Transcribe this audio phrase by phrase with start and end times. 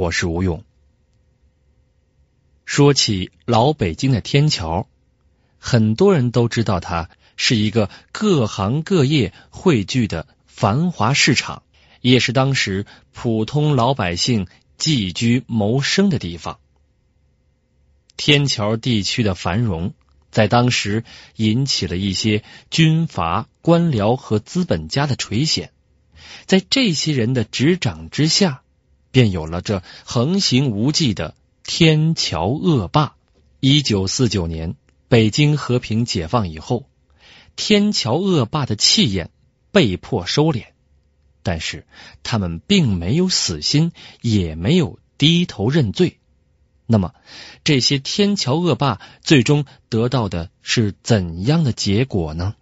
[0.00, 0.64] 我是吴勇。
[2.64, 4.88] 说起老北京的天桥，
[5.58, 11.62] 很多人都知道它是一个各行各业汇聚的繁华市场，
[12.00, 14.46] 也是当时普通老百姓
[14.78, 16.58] 寄居谋生的地方。
[18.16, 19.92] 天桥地区的繁荣。
[20.30, 21.02] 在当时
[21.34, 25.70] 引起了一些军阀、官僚和资本家的垂涎，
[26.46, 28.62] 在这些人的执掌之下，
[29.10, 33.14] 便有了这横行无忌的天桥恶霸。
[33.60, 34.74] 一九四九年，
[35.08, 36.86] 北京和平解放以后，
[37.56, 39.30] 天桥恶霸的气焰
[39.70, 40.66] 被迫收敛，
[41.42, 41.86] 但是
[42.22, 46.18] 他们并没有死心，也没有低头认罪。
[46.86, 47.14] 那么，
[47.62, 52.56] 这些天桥恶霸最终得到的是怎样的结果呢？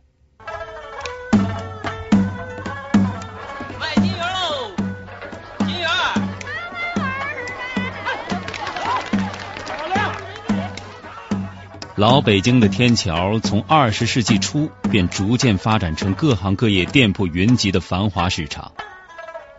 [11.99, 18.71] 老北京的天桥从二十世纪初便逐渐发展成各行各业店铺云集的繁华市场，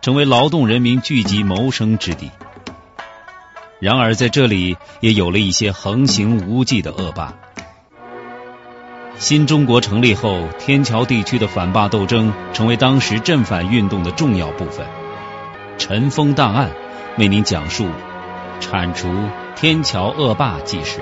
[0.00, 2.30] 成为劳动人民聚集谋生之地。
[3.78, 7.34] 然而，在这里也有了一些横行无忌的恶霸。
[9.18, 14.86] 新中国成立后，天桥地区的反霸斗争成为当时镇反运动的重要部分。
[15.76, 16.70] 尘封档案
[17.18, 17.86] 为您讲述
[18.60, 19.14] 铲除
[19.56, 21.00] 天桥恶霸纪实。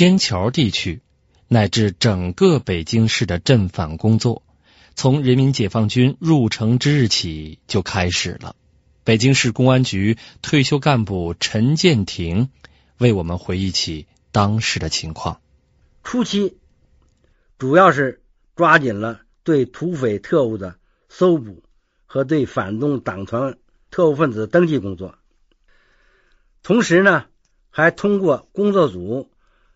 [0.00, 1.02] 天桥地区
[1.46, 4.42] 乃至整个北京市的镇反工作。
[4.94, 8.56] 从人民解放军入城之日起就开始了。
[9.04, 12.48] 北京市公安局退休干部陈建庭
[12.96, 15.42] 为我们回忆起当时的情况。
[16.02, 16.56] 初期
[17.58, 18.22] 主要是
[18.56, 20.76] 抓紧了对土匪特务的
[21.10, 21.62] 搜捕
[22.06, 23.58] 和对反动党团
[23.90, 25.18] 特务分子登记工作，
[26.62, 27.26] 同时呢，
[27.68, 29.28] 还通过工作组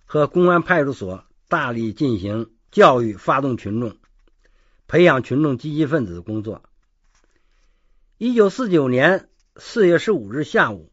[0.05, 3.97] 和公安派出所大力进行教育，发动群众。
[4.87, 6.63] 培养群众积极分子的工作。
[8.19, 10.93] 一九四九年四月十五日下午，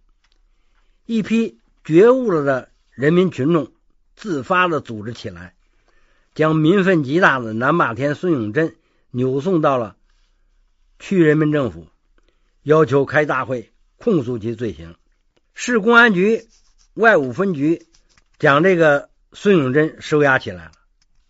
[1.06, 3.72] 一批觉悟了的人民群众
[4.16, 5.56] 自发的组织起来，
[6.34, 8.76] 将民愤极大的南霸天孙永贞
[9.12, 9.98] 扭送到了
[11.00, 11.88] 区人民政府，
[12.64, 14.96] 要求开大会控诉其罪行。
[15.54, 16.48] 市公安局
[16.94, 17.88] 外务分局
[18.41, 20.72] 将这个孙永贞收押起来了，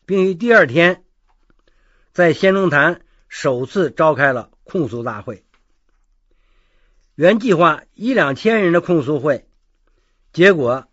[0.05, 1.03] 并于第二天。
[2.13, 5.43] 在先农坛首次召开了控诉大会，
[7.15, 9.45] 原计划一两千人的控诉会，
[10.31, 10.87] 结果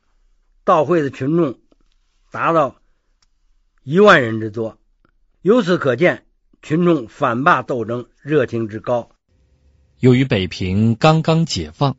[0.65, 1.61] 到会的群众
[2.33, 2.75] 达到
[3.85, 4.77] 一万人之多。
[5.41, 6.27] 由此可见，
[6.63, 9.13] 群众反霸斗争热情之高。
[10.01, 11.97] 由于北平刚刚解放，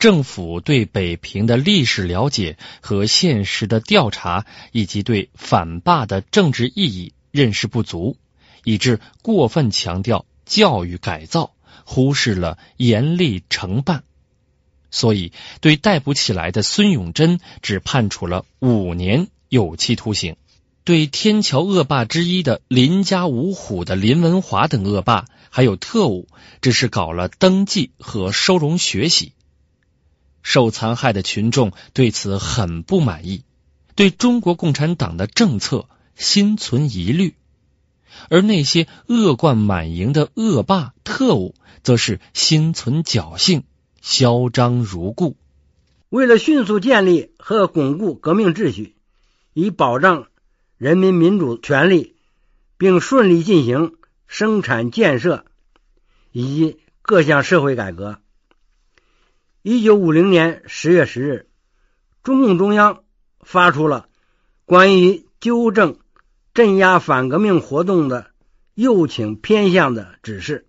[0.00, 8.16] 政府对北平的历史了解和现实的调查，以及对反霸的政治意义认识不足。
[8.64, 11.52] 以致过分强调教育改造，
[11.84, 14.02] 忽视了严厉惩办，
[14.90, 20.36] 所以对逮捕起来的孙永贞只判处了五年有期徒刑。
[20.84, 26.26] 对天桥恶霸之一的林家五虎的林文华等恶霸，还有特务，
[26.62, 29.34] 只是搞了登记和收容学习。
[30.42, 33.44] 受残害的群众对此很不满意，
[33.94, 37.34] 对中国共产党的政策心存疑虑。
[38.28, 43.62] 而那些恶贯满盈的恶霸特务，则是心存侥幸，
[44.00, 45.36] 嚣张如故。
[46.08, 48.96] 为了迅速建立和巩固革命秩序，
[49.54, 50.26] 以保障
[50.76, 52.16] 人民民主权利，
[52.76, 53.94] 并顺利进行
[54.26, 55.44] 生产建设
[56.32, 58.18] 以及各项社会改革，
[59.62, 61.46] 一九五零年十月十日，
[62.22, 63.04] 中共中央
[63.40, 64.08] 发出了
[64.64, 65.98] 关于纠正。
[66.52, 68.30] 镇压反革命活动的
[68.74, 70.66] 右倾偏向的指示，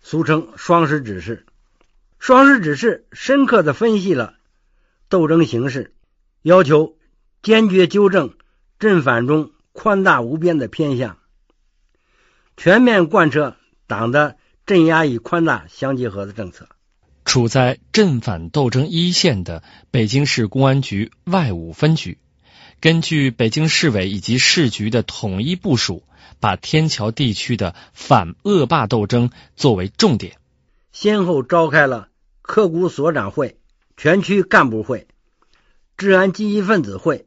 [0.00, 1.44] 俗称“双十指示”。
[2.18, 4.34] 双十指示深刻的分析了
[5.08, 5.92] 斗争形势，
[6.42, 6.96] 要求
[7.42, 8.36] 坚决纠正
[8.78, 11.18] 镇反中宽大无边的偏向，
[12.56, 13.56] 全面贯彻
[13.86, 16.68] 党的镇压与宽大相结合的政策。
[17.26, 22.18] 处在镇反斗争一线的北京市公安局外五分局，
[22.80, 26.04] 根据北京市委以及市局的统一部署，
[26.38, 30.38] 把天桥地区的反恶霸斗争作为重点，
[30.92, 32.08] 先后召开了
[32.42, 33.58] 科股所长会、
[33.96, 35.08] 全区干部会、
[35.96, 37.26] 治安积极分子会、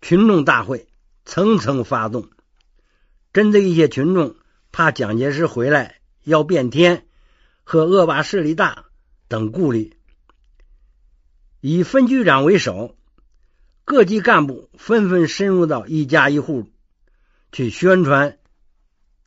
[0.00, 0.88] 群众大会，
[1.26, 2.30] 层层发动。
[3.34, 4.36] 针对一些群众
[4.72, 7.04] 怕蒋介石回来要变天。
[7.62, 8.86] 和恶霸势力大
[9.28, 9.96] 等顾虑，
[11.60, 12.96] 以分局长为首，
[13.84, 16.66] 各级干部纷纷深入到一家一户
[17.52, 18.38] 去宣传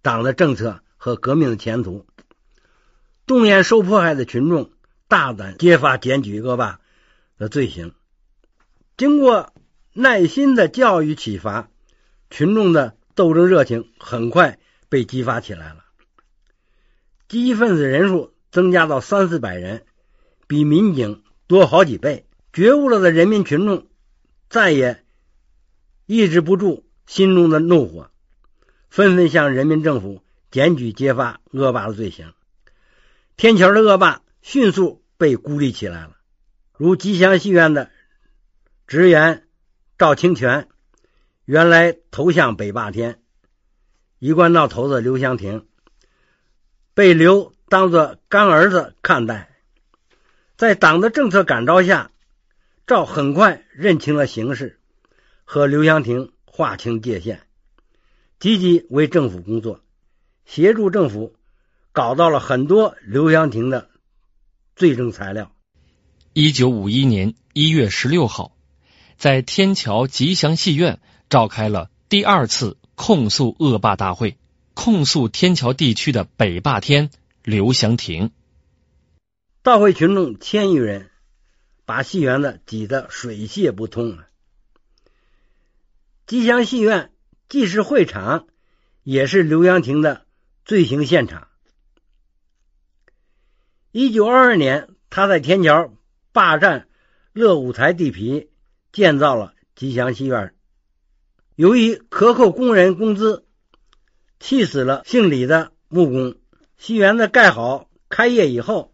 [0.01, 2.05] 党的政策和革命的前途，
[3.25, 4.71] 动员受迫害的群众
[5.07, 6.79] 大胆揭发检举恶霸
[7.37, 7.93] 的罪行。
[8.97, 9.53] 经过
[9.93, 11.69] 耐心的教育启发，
[12.29, 14.59] 群众的斗争热情很快
[14.89, 15.82] 被激发起来了，
[17.27, 18.31] 积极分子人数。
[18.53, 19.83] 增加到三四百人，
[20.45, 22.27] 比民警多好几倍。
[22.53, 23.87] 觉悟了的人民群众
[24.47, 25.03] 再也
[26.05, 28.11] 抑制不住心中的怒火，
[28.91, 30.21] 纷纷向人民政府
[30.51, 32.35] 检举揭发恶霸的罪行。
[33.37, 36.15] 天桥的恶霸迅速被孤立起来了，
[36.77, 37.89] 如吉祥戏院的
[38.85, 39.47] 职员
[39.97, 40.67] 赵清泉，
[41.45, 43.15] 原来投向北霸天；
[44.19, 45.65] 一贯道头子刘香亭
[46.93, 47.51] 被刘。
[47.69, 49.49] 当做干儿子看待，
[50.57, 52.11] 在党的政策感召下，
[52.85, 54.79] 赵很快认清了形势，
[55.43, 57.41] 和刘湘亭划清界限，
[58.37, 59.79] 积极为政府工作，
[60.45, 61.33] 协助政府
[61.93, 63.89] 搞到了很多刘湘亭的
[64.75, 65.51] 罪证材料。
[66.33, 68.55] 一九五一年一月十六号，
[69.17, 74.37] 在天桥吉祥戏院召开了第二次控诉恶霸大会，
[74.73, 77.09] 控诉天桥地区的北霸天。
[77.43, 78.31] 刘祥亭，
[79.63, 81.11] 大会群众千余人，
[81.83, 84.29] 把戏园子挤得水泄不通啊！
[86.25, 87.11] 吉祥戏院
[87.49, 88.47] 既是会场，
[89.03, 90.25] 也是刘阳亭的
[90.63, 91.49] 罪行现场。
[93.91, 95.93] 一九二二年，他在天桥
[96.31, 96.87] 霸占
[97.33, 98.49] 乐舞台地皮，
[98.93, 100.55] 建造了吉祥戏院。
[101.55, 103.45] 由于克扣工人工资，
[104.43, 106.35] 气死了姓李的木工。
[106.75, 108.93] 戏园子盖好开业以后，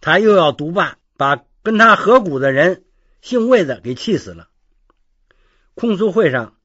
[0.00, 2.82] 他又要独霸，把跟他合股的人
[3.22, 4.48] 姓魏的给气死了。
[5.74, 6.56] 控诉会上，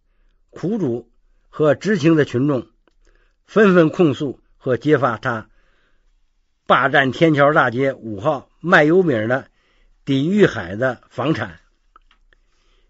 [0.50, 1.12] 苦主
[1.48, 2.66] 和知情的群众
[3.45, 5.51] 纷纷控诉和揭发他
[6.65, 9.45] 霸占天桥大街五号卖油饼的
[10.06, 11.60] 狄玉海的房产，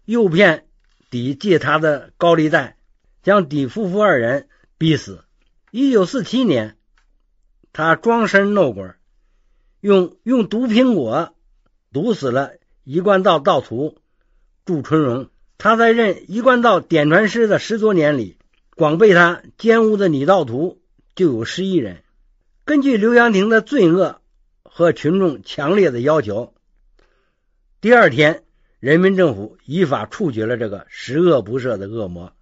[0.06, 0.66] 诱骗
[1.10, 2.78] 底借他的高利贷，
[3.22, 4.48] 将底夫妇二人
[4.80, 5.22] 逼死。
[5.70, 6.78] 一九四七年。
[7.70, 8.94] 他装神弄鬼，
[9.80, 11.34] 用用毒苹果
[11.92, 13.98] 毒死了一贯道道徒
[14.64, 15.28] 祝春荣。
[15.58, 18.38] 他在任一贯道点传师的十多年里，
[18.74, 20.80] 光被他奸污的女道徒
[21.14, 22.02] 就有十一人。
[22.64, 24.22] 根据刘阳亭的罪恶
[24.62, 26.54] 和群众强烈的要求，
[27.82, 28.44] 第二天，
[28.80, 32.32] 人民政府依法处决了这个十恶不赦的恶魔。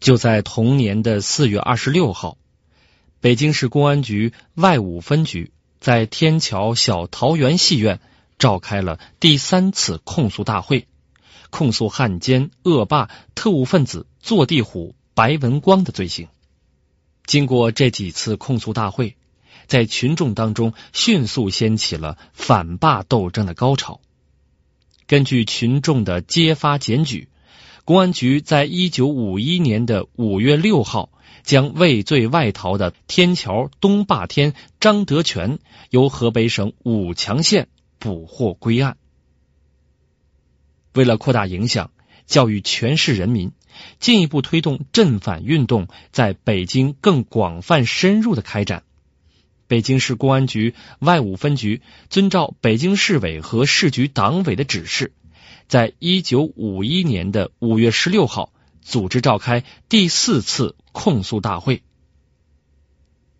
[0.00, 2.36] 就在同年的四月二十六号。
[3.20, 8.00] 北京市公安局外五分局在天桥小桃园戏院
[8.38, 10.86] 召开了第三次控诉大会，
[11.50, 16.28] 控诉汉奸恶霸特务分子坐地虎白文光的罪行。
[17.26, 19.16] 经过这几次控诉大会，
[19.66, 24.00] 在群众当中迅速掀起了反霸斗争的高潮。
[25.06, 27.28] 根据群众的揭发检举，
[27.90, 31.10] 公安局在一九五一年的五月六号。
[31.42, 37.66] 将畏罪外逃的天桥东霸天张德全由河北省武强县
[37.98, 38.96] 捕获归案。
[40.92, 41.90] 为了扩大影响，
[42.26, 43.50] 教育全市人民，
[43.98, 48.84] 进一步推动镇反运动在北京更广泛深入的开展，
[49.66, 55.12] 北京市公安局外五分局遵照北京市委和市局党委的指示，
[55.70, 58.52] 在一九五一年的五月十六号。
[58.82, 61.82] 组织召开第四次控诉大会，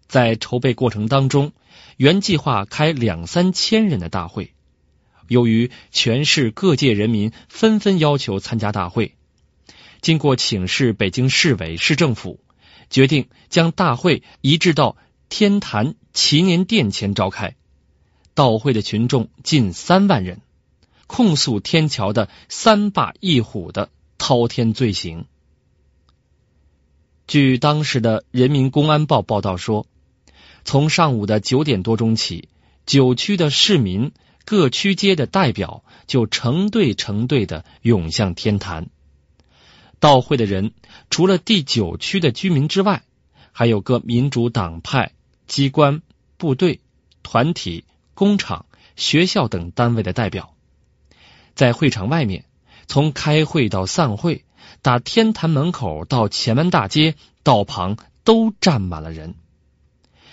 [0.07, 1.53] 在筹备过程当中，
[1.97, 4.53] 原计划开两三千人的大会，
[5.27, 9.17] 由于全市各界人民纷纷要求参加大会，
[10.03, 12.39] 经过请示北京市委市政府，
[12.91, 14.97] 决定将大会移至到
[15.31, 17.57] 天坛祈年殿前召开。
[18.35, 20.43] 到会的群众近三万人，
[21.13, 25.25] 控诉天桥的三霸一虎的滔天罪行。
[27.27, 29.89] 据当时的《人民公安报》报道说，
[30.65, 32.49] 从上午的九点多钟起，
[32.87, 34.13] 九区的市民、
[34.45, 38.89] 各区街的代表就成队成队的涌向天坛。
[39.99, 40.73] 到会的人
[41.11, 43.03] 除了第九区的居民之外，
[43.51, 45.11] 还有各民主党派、
[45.49, 46.03] 机关、
[46.37, 46.79] 部队、
[47.25, 50.55] 团体、工厂、学校等单位的代表。
[51.61, 52.47] 在会场外面，
[52.87, 54.47] 从开会到散会，
[54.81, 59.35] 打天坛门口到前门大街道旁，都站满了人。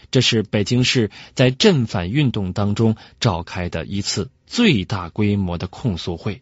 [0.10, 6.42] 这是北京市在镇反运动当中召开的一次最大规模的控诉会。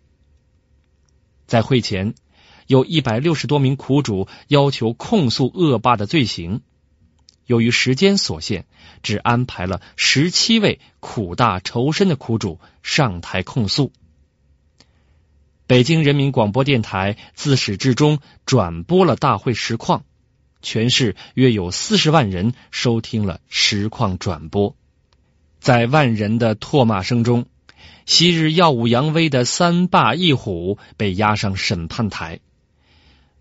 [1.48, 2.14] 在会前，
[2.68, 6.62] 有一百六十多名苦主要求控诉恶霸的罪行。
[7.48, 8.68] 由于时间所限，
[9.02, 13.92] 只安排了十七位苦大仇深的苦主上台控诉。
[15.68, 20.06] 北京人民广播电台自始至终转播了大会实况，
[20.62, 24.76] 全市约有四十万人收听了实况转播。
[25.60, 27.48] 在万人的唾骂声中，
[28.06, 32.42] 昔日耀武扬威的三霸一虎被押上审判台。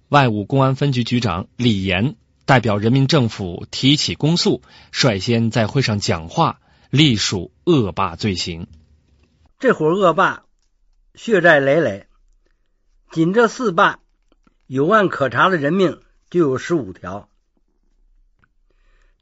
[0.09, 2.17] 外务公安分局局长李岩
[2.47, 4.63] 代表人民政府提起公诉，
[4.93, 8.67] 率先在会上讲话，隶属恶霸罪行。
[9.59, 10.45] 这伙恶霸
[11.15, 12.07] 血债累累。
[13.15, 14.01] 仅这四霸
[14.67, 17.29] 有案可查的人命就有十五条，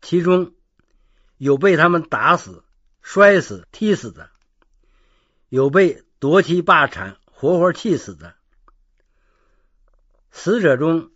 [0.00, 0.54] 其中
[1.36, 2.64] 有被他们打死、
[3.02, 4.30] 摔死、踢死的，
[5.50, 8.34] 有被夺妻霸产、活活气死的。
[10.30, 11.10] 死者中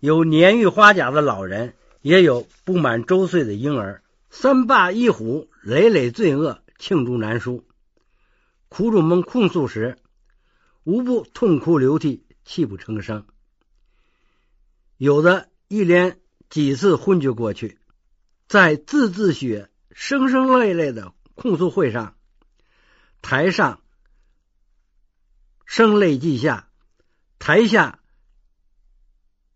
[0.00, 4.02] 有年逾花甲的老人，也有不满周岁的婴儿。
[4.30, 7.64] 三霸一虎，累累罪恶，罄竹难书。
[8.68, 9.96] 苦主们控诉时。
[10.84, 13.26] 无不痛哭流涕、泣不成声，
[14.96, 16.20] 有的一连
[16.50, 17.78] 几次昏厥过去。
[18.48, 22.16] 在字字血、声声泪泪的控诉会上，
[23.22, 23.80] 台上
[25.64, 26.68] 声泪俱下，
[27.38, 28.00] 台下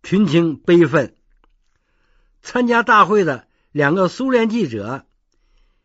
[0.02, 1.16] 群情悲愤。
[2.40, 5.04] 参加大会的两个苏联记者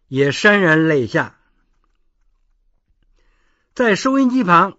[0.07, 1.41] 也潸然泪下，
[3.73, 4.77] 在收音机旁。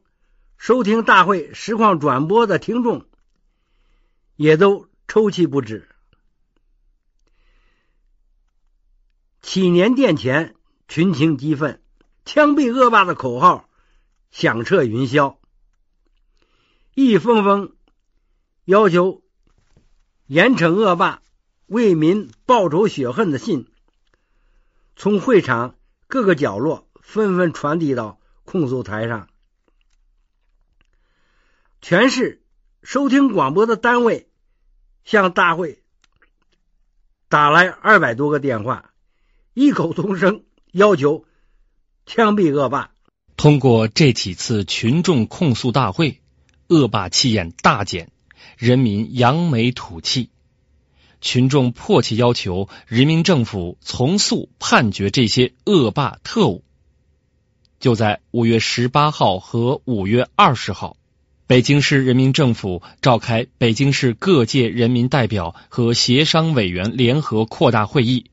[0.62, 3.04] 收听大会实况转播的听众
[4.36, 5.88] 也都抽泣不止。
[9.40, 10.54] 祈年殿前，
[10.86, 11.82] 群情激愤，
[12.24, 13.68] 枪毙恶霸的口号
[14.30, 15.36] 响彻云霄。
[16.94, 17.74] 一封封
[18.64, 19.24] 要求
[20.28, 21.22] 严惩恶霸、
[21.66, 23.66] 为民报仇雪恨的信，
[24.94, 25.74] 从会场
[26.06, 29.28] 各个角落纷纷传递到控诉台上。
[31.84, 32.40] 全市
[32.84, 34.28] 收听广播的单位
[35.04, 35.82] 向大会
[37.28, 38.92] 打来二百多个电话，
[39.52, 41.24] 异口同声要求
[42.06, 42.92] 枪毙恶霸。
[43.36, 46.20] 通过这几次群众控诉大会，
[46.68, 48.12] 恶霸气焰大减，
[48.56, 50.30] 人民扬眉吐气。
[51.20, 56.62] 群众迫切要求人民政府从速判决这些恶霸特务。
[57.80, 60.96] 就在五月十八号和五月二十号。
[61.52, 68.30] 北京市人民政府召开北京市各界人民代表和协商委员联合扩大会议，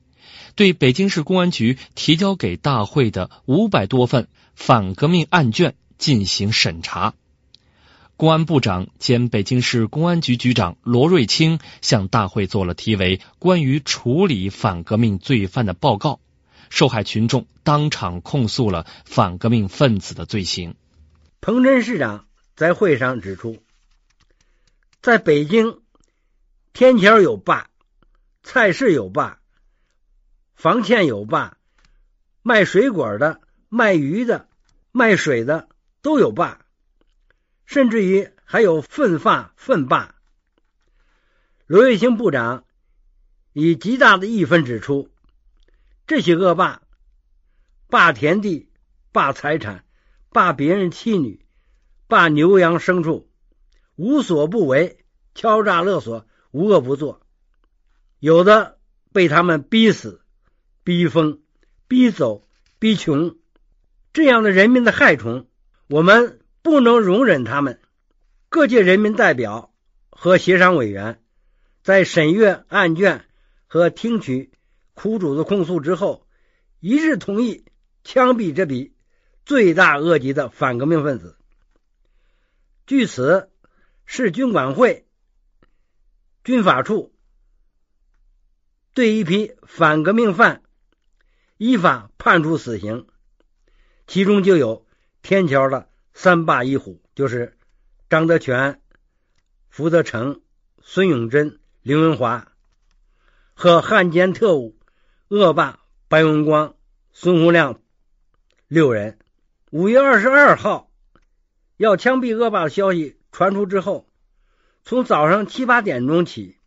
[0.55, 7.13] 对北京市公安局提交给大会的五百多份反革命案卷进行审查。
[8.15, 16.13] 公安部长兼北京市公安局局长罗瑞卿向大会做了题为《关于处理反革命罪犯的报告》，
[16.69, 20.75] 受害群众当场控诉了反革命分子的罪行。
[21.41, 22.28] 彭真市长。
[22.59, 23.63] 在会上指出，
[25.01, 25.79] 在北京，
[26.73, 27.69] 天桥有坝，
[28.43, 29.39] 菜市有坝，
[30.55, 31.57] 房欠有坝，
[32.41, 33.39] 卖水果的、
[33.69, 34.49] 卖鱼的、
[34.91, 35.69] 卖水的
[36.01, 36.59] 都有坝，
[37.65, 40.13] 甚至于还有粪发粪坝。
[41.65, 42.65] 罗卫星部长
[43.53, 45.09] 以极大的义愤指出，
[46.07, 46.81] 这些恶霸
[47.87, 48.69] 霸田地、
[49.13, 49.85] 霸财产、
[50.33, 51.45] 霸别人妻女。
[52.09, 53.29] 霸牛羊牲畜，
[53.95, 57.21] 无所不为，敲诈勒索，无恶不作。
[58.17, 58.79] 有的
[59.13, 60.19] 被他们逼死、
[60.83, 61.39] 逼疯、
[61.87, 62.47] 逼走、
[62.79, 63.37] 逼穷，
[64.11, 65.45] 这样的人民的害虫，
[65.87, 67.79] 我们不能容忍他们。
[68.49, 69.71] 各界人民代表
[70.09, 71.21] 和协商委员
[71.83, 73.25] 在审阅案卷
[73.67, 74.51] 和听取
[74.95, 76.25] 苦主的控诉之后，
[76.79, 77.65] 一致同意
[78.03, 78.95] 枪毙这笔
[79.45, 81.35] 罪大恶极的反革命分子。
[82.89, 83.51] 据此，
[84.03, 85.05] 市军管会、
[86.43, 87.13] 军法处
[88.96, 90.63] 对一批反革命犯
[91.58, 93.05] 依法判处死刑，
[94.08, 94.88] 其中就有
[95.22, 97.60] 天桥的三霸一虎，就是
[98.10, 98.81] 张德全、
[99.69, 100.41] 福德成、
[100.81, 102.51] 孙永贞、林文华，
[103.53, 104.79] 和汉奸特务
[105.27, 106.75] 恶霸白文光、
[107.13, 107.84] 孙洪亮
[108.67, 109.19] 六人。
[109.69, 110.88] 五月二十二号，
[111.79, 114.05] 要枪毙恶霸的消息传出之后，
[114.83, 116.57] 从早上七八点钟起，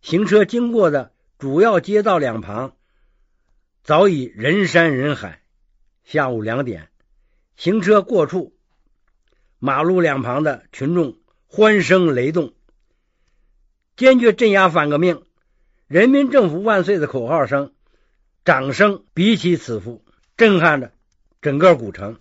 [0.00, 2.74] 行车经过的主要街道两旁
[3.84, 5.42] 早已人山人海。
[6.02, 6.88] 下午两点，
[7.54, 8.52] 行车过处，
[9.60, 12.52] 马路两旁的群众欢声雷动，
[13.96, 15.22] 坚决镇压反革命、
[15.86, 17.72] 人民政府万岁的口号声、
[18.44, 20.04] 掌声彼起此伏，
[20.36, 20.90] 震撼着。
[21.40, 22.18] 整个古城。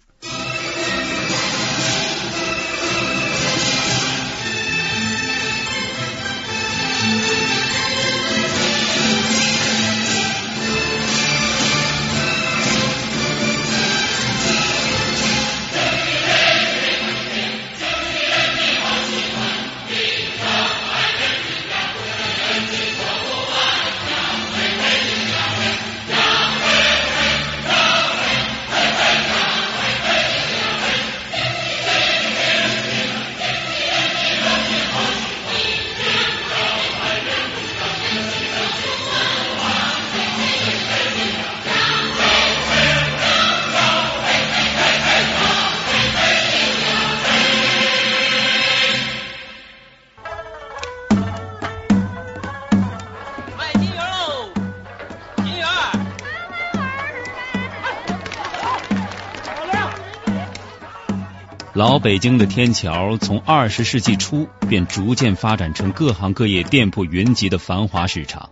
[61.75, 68.49] 老北京的天桥从二十世纪初便逐渐发展成各行各业店铺云集的繁华市场，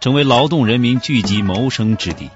[0.00, 2.30] 成为劳动人民聚集谋生之地。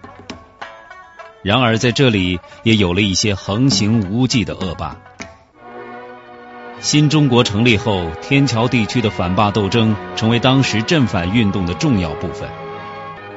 [1.44, 4.96] 然而，在这里也有了一些横行无忌的恶霸。
[6.80, 12.50] 新中国成立后，天桥地区的反霸斗争成为当时镇反运动的重要部分。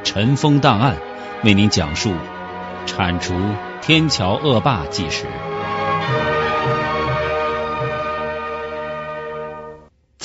[0.04, 0.98] 尘封档案
[1.44, 2.12] 为您讲述
[2.88, 3.36] 铲除
[3.84, 5.28] 天桥恶霸纪实。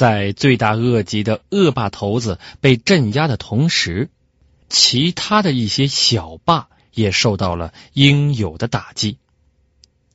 [0.01, 4.09] 在罪大恶极的恶霸头子被镇压的同时，
[4.71, 9.19] 其他的一些小霸也受到了应有的打击。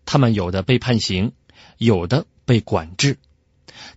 [0.04, 1.34] 他们有的被判刑，
[1.78, 3.20] 有的被管制，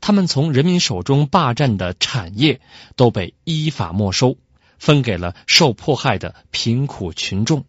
[0.03, 2.61] 他们从人民手中霸占的产业
[2.95, 4.37] 都被依法没收，
[4.79, 7.65] 分给了受迫害的贫苦群众。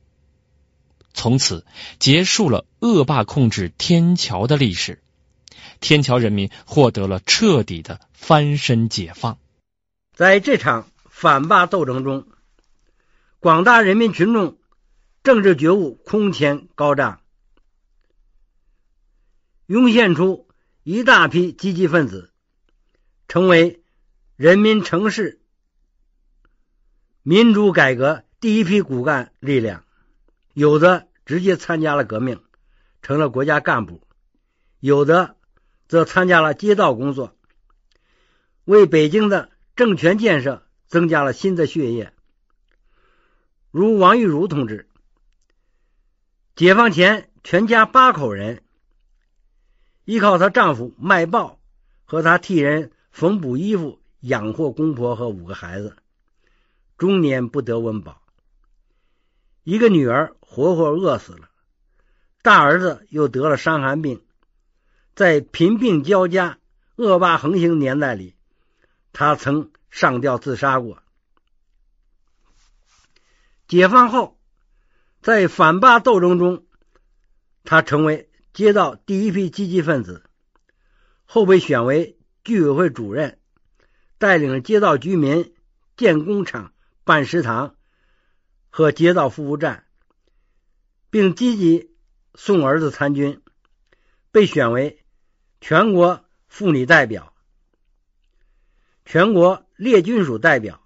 [1.14, 1.66] 从此
[2.00, 5.02] 结束了恶霸控制天桥的历史。
[5.80, 9.40] 天桥人民获得了彻底的翻身解放。
[10.14, 12.28] 在这场反霸斗争中，
[13.40, 14.58] 广大人民群众
[15.24, 17.22] 政治觉悟空前高涨，
[19.66, 20.48] 涌现出
[20.84, 22.32] 一大批积极分子，
[23.28, 23.82] 成为
[24.36, 25.42] 人民城市
[27.22, 29.84] 民主改革第一批骨干力量。
[30.54, 32.42] 有的直接参加了革命，
[33.02, 34.02] 成了国家干部；
[34.80, 35.38] 有的
[35.90, 37.36] 则参加了街道工作，
[38.64, 42.14] 为北京的政权建设增加了新的血液。
[43.72, 44.88] 如王玉茹同志，
[46.56, 48.62] 解放前全家八口人，
[50.06, 51.60] 依靠她丈夫卖报
[52.06, 55.98] 和她替人缝补衣服养活公婆和五个孩子，
[57.00, 58.22] 终年不得温饱。
[59.64, 61.50] 一个女儿活活饿死了，
[62.44, 64.22] 大儿子又得了伤寒病。
[65.16, 66.58] 在贫病交加、
[66.96, 68.36] 恶霸横行年代里，
[69.12, 71.02] 他曾上吊自杀过。
[73.68, 74.40] 解放后，
[75.22, 76.66] 在反霸斗争中，
[77.64, 80.24] 他成为街道第一批积极分子，
[81.26, 83.38] 后被选为居委会主任，
[84.18, 85.54] 带领街道居民
[85.98, 87.76] 建工厂、办食堂
[88.70, 89.86] 和街道服务站，
[91.10, 91.92] 并积极
[92.34, 93.42] 送儿子参军，
[94.32, 94.99] 被选为
[95.62, 97.34] 全国妇女代表、
[99.06, 100.82] 全国列军属代表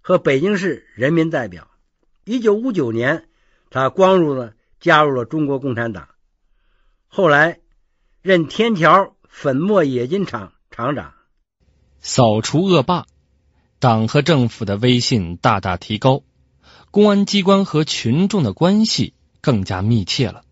[0.00, 1.68] 和北京市人民代表。
[2.24, 3.28] 一九五九年，
[3.68, 6.08] 他光荣的加入了中国共产党，
[7.08, 7.60] 后来
[8.22, 11.14] 任天桥粉末冶金厂厂长。
[12.00, 13.06] 扫除恶霸，
[13.80, 16.22] 党和政府的威信大大提高，
[16.90, 20.44] 公安机关和群众的关系更加密切了。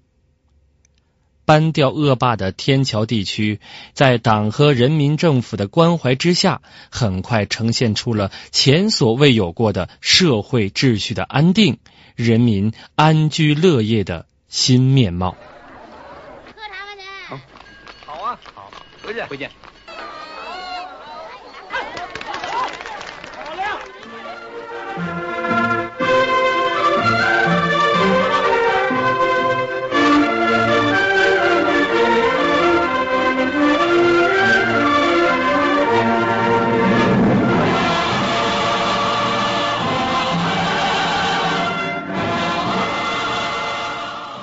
[1.50, 3.58] 搬掉恶霸的天桥地区，
[3.92, 11.78] 在党和人民政府的关怀之下，很快呈现出了前所未有过的社会秩序的安定、
[12.14, 15.34] 人民安居乐业的新面貌。
[16.54, 17.34] 喝茶吧去。
[18.06, 18.70] 好啊，好，
[19.02, 19.50] 回见，回见。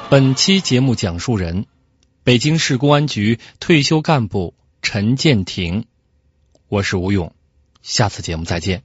[0.09, 1.65] 本期节目讲述人：
[2.23, 5.85] 北京市公安局退休干部陈建廷。
[6.69, 7.35] 我是吴勇，
[7.81, 8.83] 下次节目再见。